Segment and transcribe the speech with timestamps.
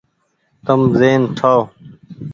[0.65, 1.61] تم زهين ٺآئو۔